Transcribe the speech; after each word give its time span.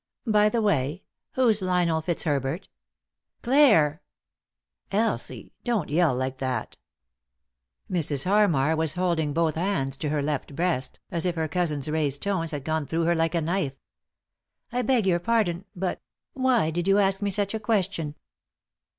By 0.25 0.49
the 0.49 0.63
way, 0.63 1.03
who's 1.33 1.61
Lionel 1.61 2.01
Fitzherbert?" 2.01 2.69
"Clare 3.43 4.01
I"" 4.91 4.95
Elsie 4.97 5.53
1 5.63 5.63
Don't 5.65 5.89
yell 5.91 6.15
like 6.15 6.39
that 6.39 6.75
1" 7.87 7.99
Mrs. 8.01 8.25
Harmar 8.25 8.75
was 8.75 8.95
holding 8.95 9.31
both 9.31 9.53
hands 9.53 9.97
to 9.97 10.09
her 10.09 10.23
left 10.23 10.55
breast 10.55 10.99
as 11.11 11.27
if 11.27 11.35
her 11.35 11.47
cousin's 11.47 11.87
raised 11.87 12.23
tones 12.23 12.49
had 12.49 12.63
gone 12.63 12.87
through 12.87 13.03
her 13.03 13.13
like 13.13 13.35
a 13.35 13.41
knife." 13.41 13.75
I 14.71 14.81
beg 14.81 15.05
your 15.05 15.19
pardon, 15.19 15.65
but— 15.75 16.01
why 16.33 16.71
did 16.71 16.87
you 16.87 16.97
ask 16.97 17.21
me 17.21 17.29
such 17.29 17.53
a 17.53 17.59
question 17.59 18.15